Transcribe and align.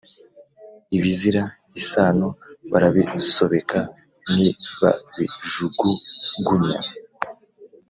Ibizira 0.95 1.43
isano 1.79 2.27
barabisobeka 2.71 3.79
nibabijugugunya 4.33 6.79